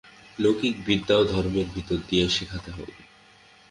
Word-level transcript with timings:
লৌকিক 0.39 0.75
বিদ্যাও 0.85 1.23
ধর্মের 1.25 1.67
ভিতর 1.75 1.97
দিয়ে 2.09 2.25
শেখাতে 2.29 2.69
হবে। 2.71 2.95